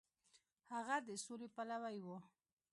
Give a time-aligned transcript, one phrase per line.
[0.71, 2.07] هغه د سولې پلوی و.